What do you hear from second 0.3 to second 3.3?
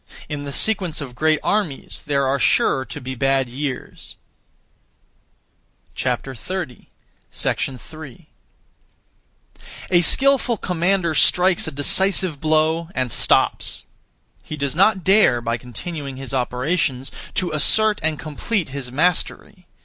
the sequence of great armies there are sure to be